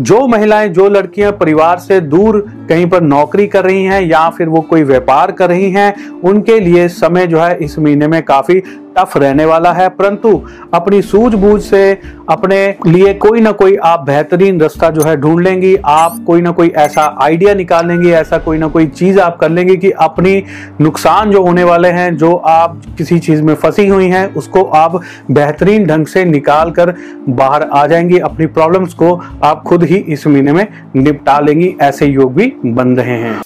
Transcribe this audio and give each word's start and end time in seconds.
जो 0.00 0.26
महिलाएँ 0.26 0.68
जो 0.68 0.88
लड़कियाँ 0.88 1.32
परिवार 1.32 1.78
से 1.78 2.00
दूर 2.00 2.38
कहीं 2.68 2.86
पर 2.86 3.00
नौकरी 3.00 3.46
कर 3.46 3.64
रही 3.64 3.84
हैं 3.84 4.02
या 4.02 4.28
फिर 4.30 4.48
वो 4.48 4.60
कोई 4.60 4.82
व्यापार 4.82 5.32
कर 5.32 5.48
रही 5.48 5.70
हैं, 5.70 5.94
उनके 6.24 6.60
लिए 6.60 6.88
समय 6.88 7.26
जो 7.26 7.40
है 7.40 7.56
इस 7.56 7.78
महीने 7.78 8.08
में 8.08 8.22
काफ़ी 8.22 8.62
टफ 8.98 9.16
रहने 9.16 9.44
वाला 9.44 9.72
है। 9.72 9.88
परंतु 9.88 10.42
अपनी 10.74 11.02
सूझबूझ 11.02 11.62
से 11.62 11.98
अपने 12.28 12.74
लिए 12.86 13.14
कोई 13.14 13.40
ना 13.40 13.50
कोई 13.52 13.76
आप 13.76 14.04
बेहतरीन 14.06 14.60
रास्ता 14.60 14.90
जो 14.90 15.02
है 15.02 15.16
ढूंढ 15.16 15.40
लेंगी। 15.40 15.76
आप 15.84 16.24
कोई 16.26 16.40
ना 16.40 16.50
कोई 16.50 16.68
ऐसा 16.68 17.18
आइडिया 17.22 17.54
निकाल 17.54 17.88
लेंगे, 17.88 18.10
ऐसा 18.10 18.38
कोई 18.38 18.58
ना 18.58 18.68
कोई 18.68 18.86
चीज़ 18.86 19.20
आप 19.20 19.36
कर 19.36 19.50
लेंगे 19.50 19.76
कि 19.76 19.90
अपनी 19.90 20.42
नुकसान 20.80 21.30
जो 21.30 21.42
होने 21.42 21.64
वाले 21.64 21.88
हैं, 21.88 22.16
जो 22.16 22.34
आप 22.34 22.82
किसी 22.98 23.18
चीज़ 23.18 23.42
में 23.42 23.54
फंसी 23.54 23.86
हुई 23.86 24.06
हैं, 24.06 24.34
उसको 24.34 24.62
आप 24.62 25.00
बेहतरीन 25.30 25.86
ढंग 25.86 26.06
से 26.06 26.24
निकाल 26.24 26.70
कर 26.70 26.94
बाहर 27.28 27.62
आ 27.62 27.86
जाएँगी। 27.86 28.18
अपनी 28.18 28.46
प्रॉब्लम्स 28.46 28.94
को 28.94 29.20
आप 29.44 29.62
खुद 29.62 29.84
ही 29.84 29.96
इस 29.96 30.26
महीने 30.26 30.52
में 30.52 30.66
निपटा 30.96 31.38
लेंगी, 31.40 31.74
ऐसे 31.80 32.06
योग 32.06 32.34
भी 32.34 32.52
बन 32.64 32.96
रहे 32.96 33.18
हैं। 33.18 33.42